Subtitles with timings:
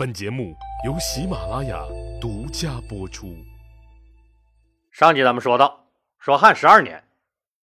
[0.00, 0.56] 本节目
[0.86, 1.84] 由喜马拉雅
[2.18, 3.36] 独家播出。
[4.90, 7.04] 上集咱们说到，说汉十二年，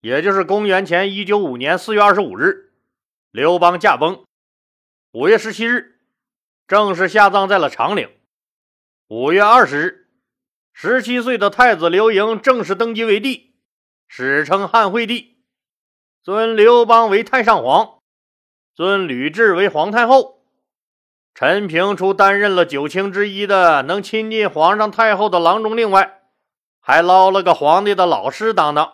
[0.02, 2.74] 也就是公元前一九五年四月二十五日，
[3.32, 4.24] 刘邦驾崩。
[5.14, 6.00] 五月十七日，
[6.68, 8.08] 正式下葬在了长陵。
[9.08, 10.08] 五月二十日，
[10.74, 13.56] 十七岁的太子刘盈正式登基为帝，
[14.08, 15.40] 史称汉惠帝，
[16.22, 17.98] 尊刘邦为太上皇，
[18.76, 20.37] 尊吕雉为皇太后。
[21.40, 26.22] 陈平除担任了九卿之一的能亲近皇上太后的郎中令外，
[26.82, 28.94] 还捞了个皇帝的老师当当，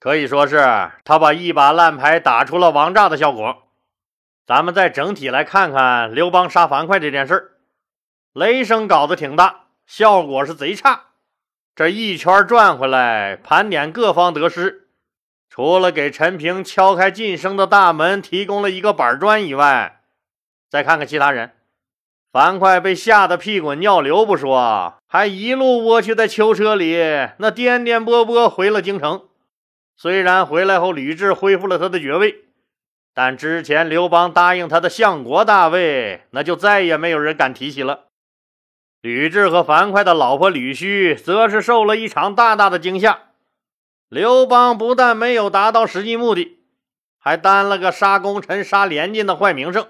[0.00, 3.64] 可以说是他把一把烂牌打出了王炸的效果。
[4.46, 7.58] 咱们再整体来看看刘邦杀樊哙这件事，
[8.32, 11.02] 雷声搞得挺大，效果是贼差。
[11.74, 14.88] 这一圈转回来，盘点各方得失，
[15.50, 20.00] 除了给陈平敲开晋升的大门提供了一个板砖以外，
[20.70, 21.52] 再看看其他人。
[22.36, 26.94] 樊哙被吓得屁滚尿流不说，还一路蜗居在囚车里，
[27.38, 29.22] 那颠颠簸簸回了京城。
[29.96, 32.44] 虽然回来后吕雉恢复了他的爵位，
[33.14, 38.00] 但之前刘邦答应他的相国大位，那就再也没有人敢提起了。
[39.00, 43.20] 吕雉和樊哙的老婆吕须则是受了一场大大的惊吓。
[44.10, 46.58] 刘邦不但没有达到实际目的，
[47.18, 49.86] 还担了个杀功臣、杀连襟的坏名声。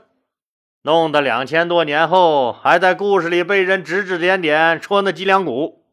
[0.87, 5.85] 弄得两千多年后，还在故事里被人指指点点，戳那脊梁骨。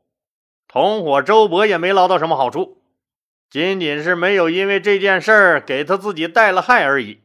[0.67, 2.83] 同伙周伯也没捞到什么好处，
[3.49, 7.23] 仅仅是没有因为这件事给他自己带了害而已。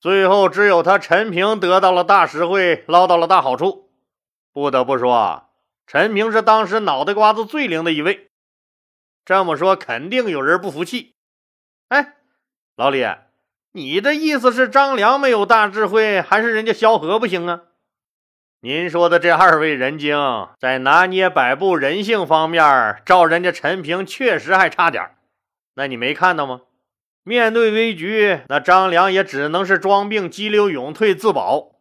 [0.00, 3.88] 最后，只有他陈平得到了大实惠，捞到了大好处。
[4.52, 5.48] 不得不说，
[5.86, 8.28] 陈平是当时脑袋瓜子最灵的一位。
[9.24, 11.14] 这么说，肯定有人不服气。
[11.88, 12.16] 哎，
[12.76, 13.02] 老李。
[13.76, 17.64] 你的意思是张良没有大智慧，还是人家萧何不行啊？
[18.62, 20.16] 您说的这二位人精，
[20.58, 25.10] 在拿捏摆布人性方面，照人家陈平确实还差点
[25.74, 26.62] 那你没看到吗？
[27.22, 31.76] 面对危局，那张良也只能是装病、激流勇退自保；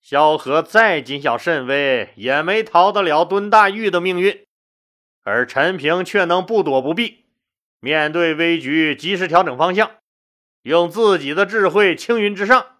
[0.00, 4.42] 萧何再谨小慎微，也没逃得了蹲大狱的命运。
[5.22, 7.26] 而陈平却能不躲不避，
[7.80, 9.90] 面对危局及时调整方向。
[10.66, 12.78] 用自己的智慧青云直上，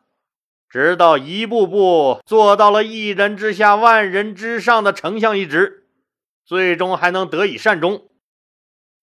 [0.69, 5.87] 直到一步步做到了一人之下万人之上的丞相一职，
[6.45, 8.09] 最终还能得以善终。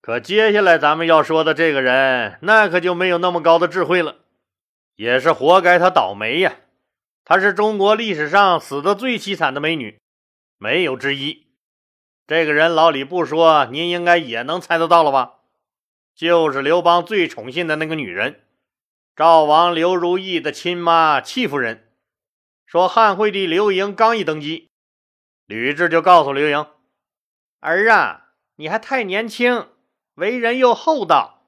[0.01, 4.17] 可接下来咱们要说的这个人，那可就没有那么高的智慧了，
[4.97, 6.57] 也是活该他倒霉呀！
[7.23, 9.97] 她是中国历史上死的最凄惨的美女，
[10.57, 11.47] 没有之一。
[12.27, 15.35] 这个人老李不说，您应该也能猜得到了吧？
[16.13, 18.41] 就是刘邦最宠信的那个女人。
[19.15, 21.91] 赵王刘如意的亲妈戚夫人
[22.65, 24.71] 说：“汉惠帝刘盈刚一登基，
[25.45, 26.65] 吕雉就告诉刘盈
[27.61, 29.69] ：‘儿啊，你还太年轻，
[30.15, 31.43] 为人又厚道，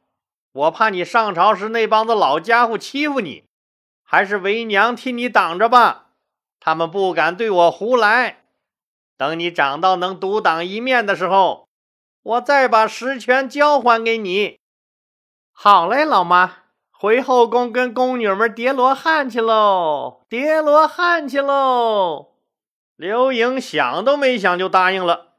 [0.51, 3.45] 我怕你上朝时那帮子老家伙欺负你，
[4.03, 6.11] 还是为娘替你挡着吧。
[6.59, 8.43] 他们不敢对我胡来。
[9.17, 11.67] 等你长到能独当一面的时候，
[12.21, 14.59] 我再把实权交还给你。’
[15.51, 16.57] 好嘞，老妈。”
[16.97, 22.35] 回后宫跟宫女们叠罗汉去喽，叠罗汉去喽！
[22.95, 25.33] 刘盈想都没想就答应了，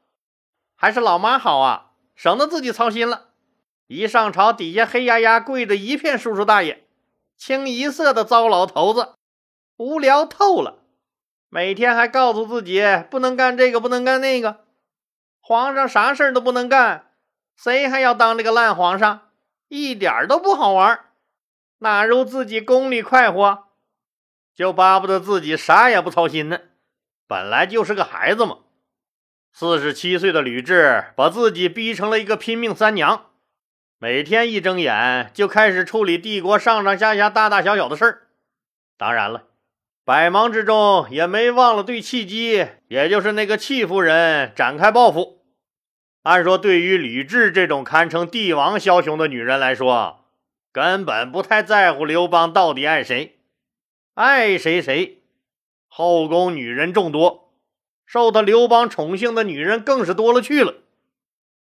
[0.75, 3.29] 还是老妈好啊，省得自己操心了。
[3.87, 6.85] 一上朝，底下黑压压跪着一片叔叔大爷，
[7.35, 9.13] 清一色的糟老头子，
[9.77, 10.83] 无聊透了。
[11.49, 14.57] 每天还告诉自己不能干这个，不能干那个。
[15.41, 17.07] 皇上啥事儿都不能干，
[17.55, 19.21] 谁还要当这个烂皇上？
[19.69, 20.99] 一点都不好玩。
[21.79, 23.65] 哪如自己宫里快活，
[24.55, 26.59] 就巴不得自己啥也不操心呢。
[27.27, 28.59] 本来就是个孩子嘛。
[29.53, 33.27] 四十七岁的吕雉把自己逼成了一个拼命三娘，
[33.99, 38.27] 每天一睁眼就开始处理帝国上上下下大大小小的事儿。
[38.97, 39.43] 当然了，
[40.03, 45.43] 百忙之中也没忘了对契机，也就是那个戚夫人展开报复。
[46.23, 50.26] 按说，对于吕雉这种堪称帝王枭雄的女人来说，
[50.77, 53.39] 根本不太在乎刘邦到底爱谁，
[54.13, 55.23] 爱谁谁。
[55.87, 57.51] 后宫女人众多，
[58.05, 60.75] 受他刘邦宠幸的女人更是多了去了。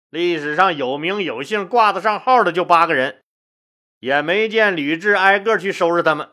[0.09, 3.21] 历史上有名有姓、挂得上号的就八个人，
[3.99, 6.29] 也没见吕雉挨个去收拾他们。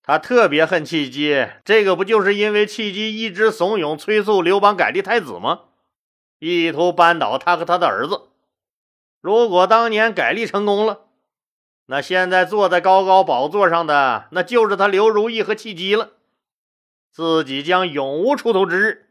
[0.00, 5.62] 他特别恨契机，这个不就是因为契机一直怂恿催促刘邦改立太子吗？
[6.38, 8.28] 意图扳倒他和他的儿子。
[9.20, 11.00] 如果当年改立成功了，
[11.86, 16.14] 那现在坐在高高宝座上的，那就是他刘如意和契机了。
[17.12, 19.10] 自己将永无出头之日，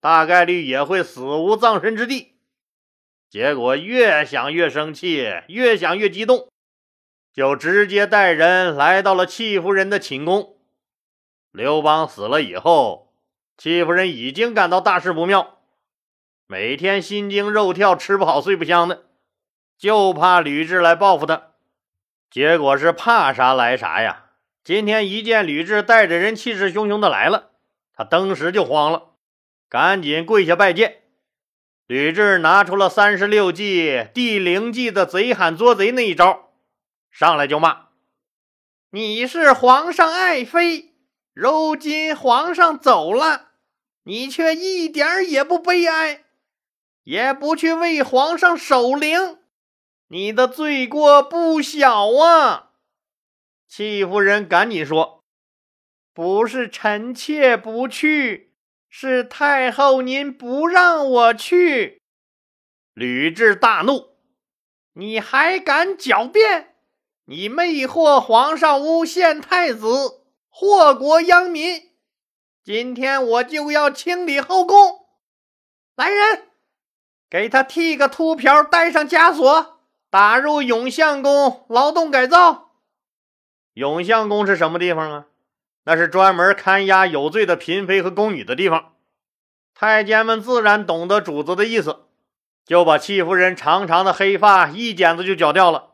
[0.00, 2.36] 大概率也会死无葬身之地。
[3.28, 6.48] 结果越想越生气，越想越激动，
[7.34, 10.56] 就直接带人来到了戚夫人的寝宫。
[11.50, 13.12] 刘邦死了以后，
[13.56, 15.58] 戚夫人已经感到大事不妙，
[16.46, 19.06] 每天心惊肉跳，吃不好睡不香的，
[19.76, 21.48] 就怕吕雉来报复他。
[22.30, 24.26] 结果是怕啥来啥呀！
[24.62, 27.52] 今天一见吕雉带着人气势汹汹的来了，
[27.94, 29.14] 他当时就慌了，
[29.68, 31.02] 赶紧跪下拜见。
[31.86, 36.50] 吕雉拿出了三十六计第零计的贼喊捉贼那一招，
[37.10, 37.86] 上来就骂
[38.92, 40.92] ：“你是皇上爱妃，
[41.32, 43.52] 如今皇上走了，
[44.02, 46.24] 你却一点也不悲哀，
[47.04, 49.38] 也不去为皇上守灵，
[50.08, 52.70] 你的罪过不小啊！”
[53.68, 55.22] 戚夫人赶紧说
[56.12, 58.54] ：“不是臣妾不去，
[58.88, 62.02] 是太后您不让我去。”
[62.94, 64.16] 吕雉大怒
[64.94, 66.74] ：“你还敢狡辩？
[67.26, 71.92] 你魅惑皇上，诬陷太子，祸国殃民！
[72.64, 75.06] 今天我就要清理后宫。
[75.94, 76.48] 来人，
[77.28, 79.77] 给他剃个秃瓢，戴上枷锁，
[80.10, 82.72] 打入永相宫劳动改造。”
[83.74, 85.26] 永相宫是什么地方啊？
[85.84, 88.94] 那是专门看押有罪的嫔妃和宫女的地方。
[89.74, 92.06] 太监们自然懂得主子的意思，
[92.66, 95.90] 就把戚夫人长长的黑发一剪子就绞掉了，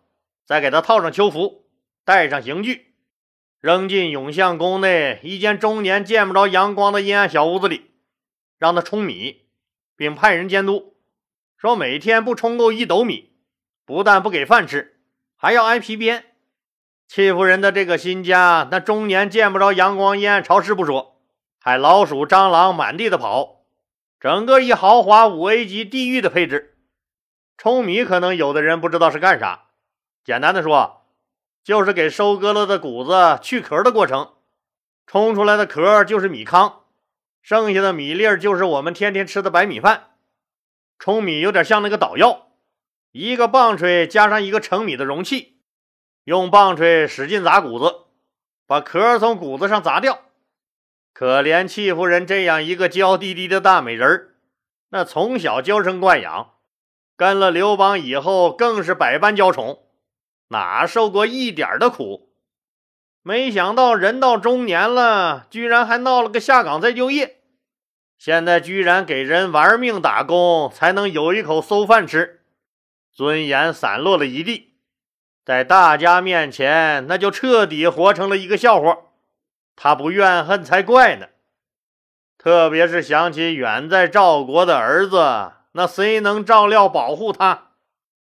[0.46, 1.66] 再给她套上囚服，
[2.04, 2.94] 戴上刑具，
[3.60, 7.90] 扔进永相宫内一间终年见不着阳光的阴暗小屋子里，
[8.58, 9.42] 让她舂米，
[9.94, 10.96] 并派人监督，
[11.58, 13.33] 说每天不冲够一斗米，
[13.84, 14.98] 不但不给饭吃，
[15.36, 16.24] 还要挨皮鞭。
[17.06, 21.20] 戚夫人的这个新家，那终年见不着阳光，阴暗潮湿不说，
[21.60, 23.66] 还老鼠、蟑螂满地的跑，
[24.18, 26.78] 整个一豪华五 A 级地狱的配置。
[27.56, 29.66] 舂米可能有的人不知道是干啥，
[30.24, 31.04] 简单的说，
[31.62, 34.32] 就是给收割了的谷子去壳的过程。
[35.06, 36.84] 冲出来的壳就是米糠，
[37.42, 40.14] 剩下的米粒就是我们天天吃的白米饭。
[40.98, 42.48] 舂米有点像那个捣药，
[43.16, 45.60] 一个棒槌加上一个盛米的容器。
[46.24, 48.06] 用棒槌使劲砸谷子，
[48.66, 50.22] 把壳从谷子上砸掉。
[51.12, 54.34] 可怜戚夫人这样一个娇滴滴的大美人儿，
[54.88, 56.54] 那从小娇生惯养，
[57.16, 59.84] 跟了刘邦以后更是百般娇宠，
[60.48, 62.32] 哪受过一点的苦？
[63.22, 67.42] 没想到人到中年了，居然还闹了个下岗再就业，
[68.18, 72.40] 现在居然给人玩命打工才能有一口馊饭吃，
[73.14, 74.74] 尊严散落了一地。
[75.44, 78.98] 在大家面前，那就彻底活成了一个笑话。
[79.76, 81.26] 他不怨恨才怪呢。
[82.38, 87.72] 特别是想起远在赵国的儿子，那谁能照料保护他？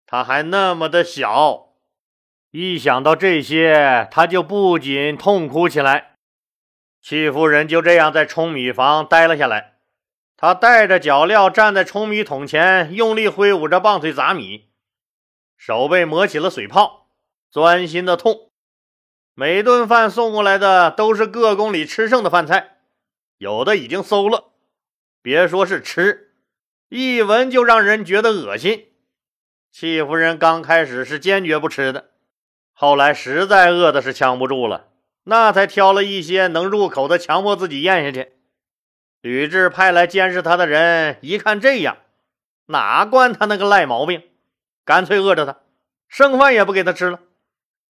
[0.05, 1.73] 他还那么的小，
[2.51, 6.15] 一想到这些，他就不禁痛哭起来。
[7.01, 9.75] 戚夫人就这样在舂米房待了下来。
[10.35, 14.66] 他带着脚镣站在舂米桶前，用力挥舞着棒槌砸米。
[15.57, 17.07] 手被磨起了水泡，
[17.49, 18.51] 钻心的痛。
[19.33, 22.77] 每顿饭送过来的都是各宫里吃剩的饭菜，
[23.37, 24.45] 有的已经馊了。
[25.21, 26.33] 别说是吃，
[26.89, 28.85] 一闻就让人觉得恶心。
[29.71, 32.11] 戚夫人刚开始是坚决不吃的，
[32.71, 34.87] 后来实在饿的是呛不住了，
[35.25, 38.33] 那才挑了一些能入口的，强迫自己咽下去。
[39.21, 41.97] 吕雉派来监视他的人一看这样，
[42.67, 44.23] 哪惯他那个赖毛病？
[44.87, 45.57] 干脆饿着他，
[46.07, 47.19] 剩饭也不给他吃了。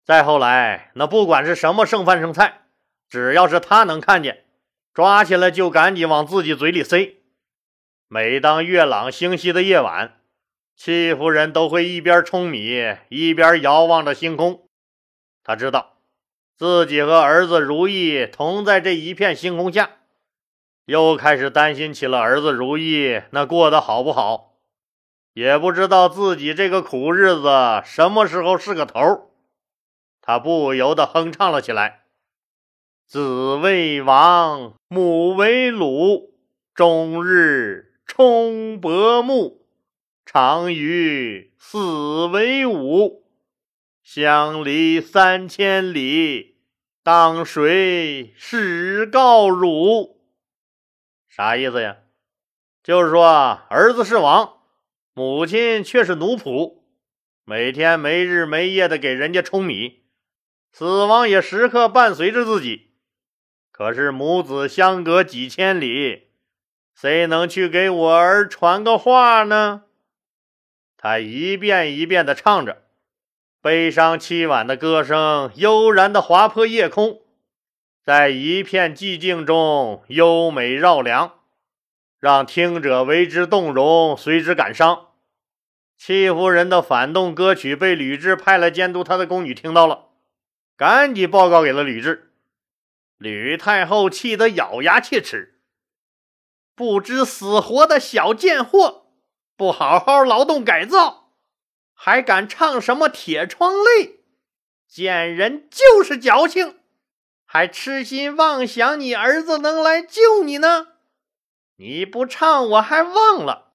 [0.07, 2.63] 再后来，那不管是什么剩饭剩菜，
[3.11, 4.47] 只要是他能看见，
[4.95, 7.17] 抓起来就赶紧往自己嘴里塞。
[8.09, 10.19] 每当月朗星稀的夜晚，
[10.75, 14.67] 戚夫人都会一边舂米，一边遥望着星空。
[15.45, 15.99] 他知道
[16.57, 19.91] 自己和儿子如意同在这一片星空下，
[20.87, 24.48] 又开始担心起了儿子如意那过得好不好。
[25.39, 27.49] 也不知道自己这个苦日子
[27.85, 29.31] 什么时候是个头，
[30.21, 32.07] 他不由得哼唱了起来
[33.07, 36.35] ：“子为王，母为鲁，
[36.75, 39.65] 终日冲薄暮，
[40.27, 43.23] 常与死为伍，
[44.03, 46.57] 相离三千里，
[47.05, 50.19] 当谁使告汝？”
[51.31, 51.99] 啥意思呀？
[52.83, 53.25] 就是说
[53.71, 54.58] 儿子是王。
[55.19, 56.83] 母亲却是奴仆，
[57.45, 60.05] 每天没日没夜的给人家舂米，
[60.71, 62.93] 死亡也时刻伴随着自己。
[63.73, 66.29] 可是母子相隔几千里，
[66.95, 69.87] 谁能去给我儿传个话呢？
[70.97, 72.85] 他一遍一遍地唱着，
[73.61, 77.23] 悲伤凄婉的歌声悠然地划破夜空，
[78.05, 81.41] 在一片寂静中优美绕梁，
[82.21, 85.07] 让听者为之动容，随之感伤。
[85.99, 90.11] 戚夫人的反动歌曲被吕雉派来监督她的宫女听到了，
[90.77, 92.21] 赶紧报告给了吕雉。
[93.19, 95.61] 吕太后气得咬牙切齿，
[96.77, 99.07] 不知死活的小贱货！
[99.57, 101.33] 不好好劳动改造，
[101.93, 104.21] 还敢唱什么铁窗泪？
[104.87, 106.79] 贱人就是矫情，
[107.45, 110.87] 还痴心妄想你儿子能来救你呢！
[111.77, 113.68] 你不唱，我还忘了，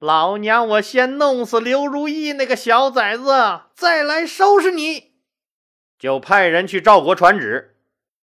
[0.00, 5.12] 老娘我先弄死刘如意那个小崽子，再来收拾你。
[5.98, 7.76] 就派人去赵国传旨，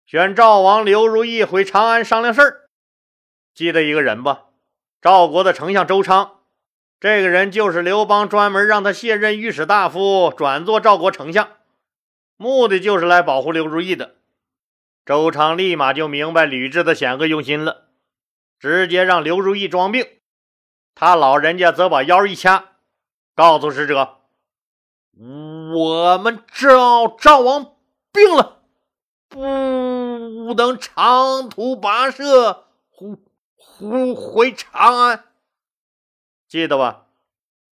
[0.04, 2.69] 选赵王刘如意回长安商量事儿。
[3.54, 4.47] 记得一个人吧？
[5.00, 6.40] 赵国的丞相周昌。
[6.99, 11.49] 这个人就是刘邦专门让他卸任御史大夫，转做赵国丞相，
[12.37, 14.16] 目的就是来保护刘如意的。
[15.07, 17.87] 周昌立马就明白吕雉的险恶用心了，
[18.59, 20.04] 直接让刘如意装病，
[20.94, 22.72] 他老人家则把腰一掐，
[23.34, 24.18] 告诉使者
[25.75, 27.76] ：“我们赵赵王
[28.12, 28.62] 病了，
[29.28, 33.18] 不能长途跋涉，呼
[33.56, 35.25] 呼回长安。”
[36.46, 37.06] 记得吧？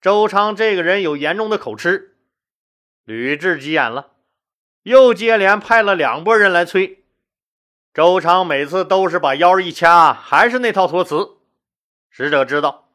[0.01, 2.17] 周昌这个人有严重的口吃。
[3.05, 4.13] 吕雉急眼了，
[4.83, 7.05] 又接连派了两拨人来催。
[7.93, 11.39] 周昌每次都是把腰一掐，还是那套托词。
[12.09, 12.90] 使者知道，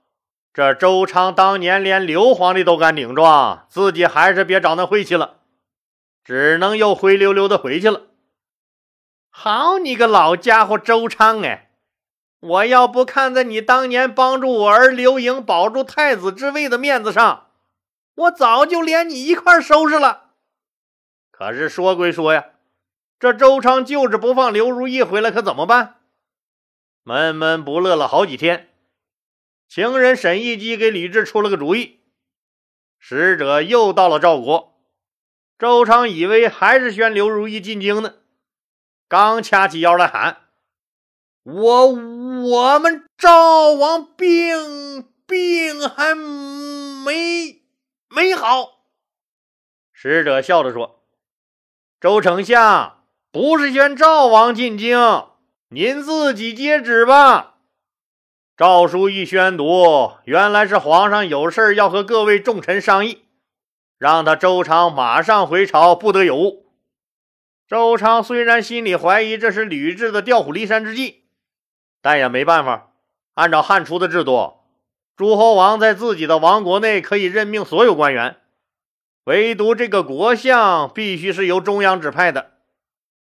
[0.55, 5.39] 这周昌当年连刘皇帝都敢顶撞，自己还是别找那晦气了，
[6.24, 8.03] 只能又灰溜溜的回去了。
[9.29, 11.71] 好你个老家伙，周昌哎！
[12.39, 17.47] 我要不看在你当年帮助我儿刘盈保住太子之位的面子上，
[18.15, 20.27] 我早就连你一块收拾了。
[21.31, 22.45] 可是说归说呀，
[23.19, 25.95] 这周昌就是不放刘如意回来，可怎么办？
[27.03, 28.69] 闷闷不乐了好几天。
[29.75, 32.00] 情人沈一基给李治出了个主意，
[32.98, 34.79] 使者又到了赵国。
[35.60, 38.13] 周昌以为还是宣刘如意进京呢，
[39.10, 40.44] 刚掐起腰来喊。
[41.44, 47.62] 我我们赵王病病还没
[48.08, 48.86] 没好，
[49.91, 51.03] 使者笑着说
[52.00, 54.98] ：“周丞相不是宣赵王进京，
[55.67, 57.54] 您自己接旨吧。”
[58.57, 63.25] 诏书一宣读，原来是皇上有事要和各位重臣商议，
[63.97, 66.65] 让他周昌马上回朝，不得有误。
[67.67, 71.25] 周昌虽然心里怀疑这是吕雉的调虎离山之计。
[72.01, 72.91] 但也没办法，
[73.33, 74.53] 按照汉初的制度，
[75.17, 78.38] 诸侯王在自己的王国内可以任命所有官员，
[79.25, 82.51] 唯独这个国相必须是由中央指派的，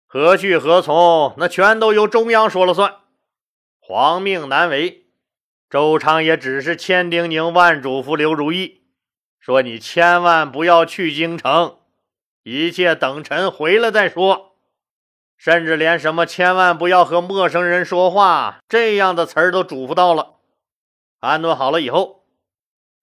[0.07, 2.95] 何去何从，那全都由中央说了算，
[3.79, 5.05] 皇命难违。
[5.71, 8.83] 周昌也只是千叮咛万嘱咐刘如意，
[9.39, 11.79] 说你千万不要去京城，
[12.43, 14.57] 一切等臣回来再说。
[15.37, 20.39] 甚至连什么千万不要和陌生人说话这样的词儿都嘱咐到了。
[21.21, 22.25] 安顿好了以后，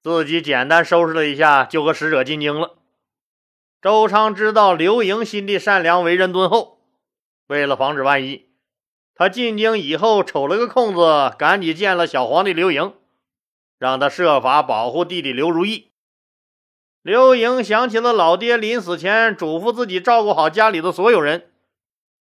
[0.02, 2.80] 自己简单收拾了一下，就和使者进京了。
[3.82, 6.80] 周昌知道刘盈心地善良，为人敦厚，
[7.48, 8.50] 为了防止万一，
[9.18, 12.94] 他进京以后瞅了个空子，赶紧见了小皇帝刘盈，
[13.80, 15.92] 让他设法保护弟弟刘如意。
[17.02, 21.52] 刘盈想起了老爹临死前嘱咐自己照顾好家里的所有人。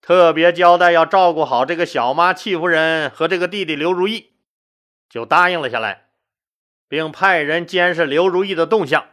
[0.00, 4.32] 特别交代要照顾好这个小妈戚夫人和这个弟弟刘如意，
[5.08, 6.08] 就答应了下来，
[6.88, 9.06] 并派人监视刘如意的动向。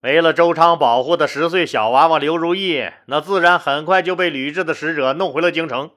[0.00, 5.90] 没了周昌保护的十岁小娃娃刘如意，那自然很快就被吕雉的使者弄回了京城。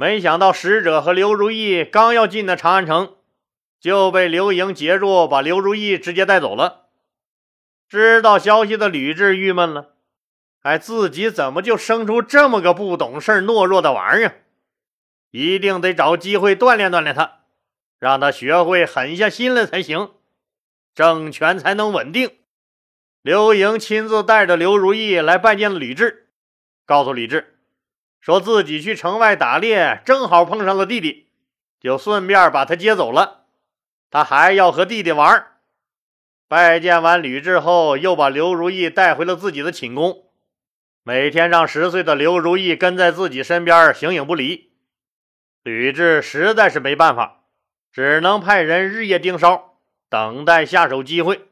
[0.00, 3.16] 没想到使者和刘如意刚要进那长安城，
[3.80, 6.86] 就被刘盈截住，把刘如意直接带走了。
[7.88, 9.96] 知道消息的吕雉郁闷了。
[10.60, 14.44] 哎，自己怎么就生出这么个不懂事、懦弱的玩意儿？
[15.32, 17.40] 一定得找机会锻炼锻炼他，
[17.98, 20.12] 让他学会狠下心来才行，
[20.94, 22.30] 政权才能稳定。
[23.20, 26.18] 刘盈亲自带着刘如意来拜见吕雉，
[26.86, 27.44] 告诉吕雉，
[28.20, 31.28] 说自己去城外打猎，正好碰上了弟弟，
[31.80, 33.44] 就顺便把他接走了。
[34.10, 35.46] 他还要和弟弟玩。
[36.48, 40.24] 拜见完吕雉后，又把刘如意带回了自己的寝宫。
[41.02, 44.70] 每天让十岁的刘如意跟在自己身边形影不离。
[45.62, 47.44] 吕雉实在是没办法，
[47.92, 49.74] 只能派人日夜盯梢，
[50.08, 51.42] 等待下手机会。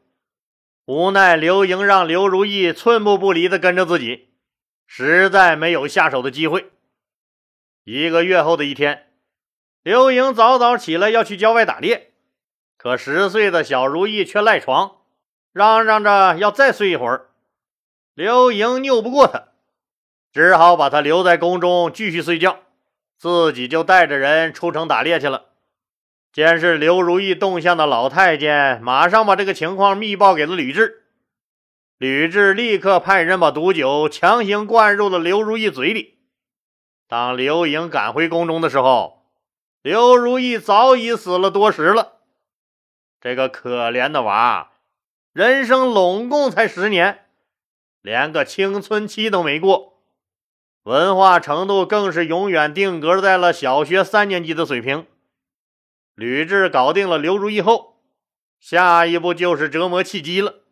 [0.87, 4.31] 无奈刘盈让刘如意寸步不离的跟着自己，
[4.87, 6.71] 实在没有下手的机会。
[7.85, 9.07] 一个月后的一天，
[9.83, 12.13] 刘盈早早起来要去郊外打猎，
[12.77, 14.97] 可十岁的小如意却赖床，
[15.53, 17.29] 嚷嚷着要再睡一会儿。
[18.15, 19.49] 刘盈拗不过他，
[20.33, 22.61] 只好把他留在宫中继续睡觉，
[23.19, 25.47] 自己就带着人出城打猎去了。
[26.33, 30.93] 监视刘如意动向的老太监马上把这个情况密报给了吕雉，
[31.99, 36.19] 吕雉立刻派人把毒酒强行灌入了刘如意嘴里。
[37.09, 39.25] 当刘盈赶回宫中的时候，
[39.81, 42.19] 刘如意早已死了多时了。
[43.21, 44.73] 这个可怜的娃，
[45.33, 47.27] 人生拢共才十年。
[48.03, 50.03] 连个青春期都没过，
[50.83, 55.07] 文化程度更是永远定格在了小学三年级的水平。
[56.15, 58.03] 吕雉搞定了刘如意后，
[58.61, 60.66] 下一步就是折磨契机了。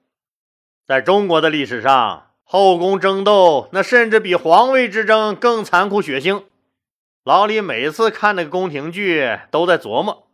[0.86, 6.44] 在中国的历史上，后宫争斗那甚至比皇位之争更残酷血腥。
[7.24, 10.26] 老李每次看那个宫廷剧，都在琢磨，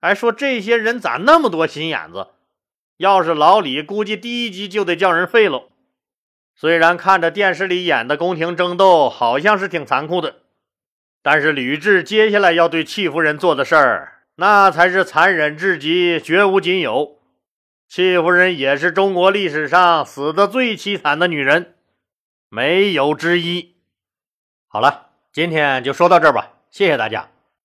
[0.00, 2.28] 还说这些人咋那么多心眼子？
[2.98, 5.64] 要是老李，估计第一集就得叫人废喽。
[6.54, 10.36] 虽然看着电视里演的宫廷争斗好像是挺残酷的，
[11.20, 17.16] 但是吕雉接下来要对戚夫人做的事儿，那才是残忍至极，绝无仅有。
[17.90, 21.74] 戚夫人也是中国历史上死的最凄惨的女人，
[22.48, 23.74] 没有之一。
[24.68, 27.29] 好了，今天就说到这儿吧，谢谢大家。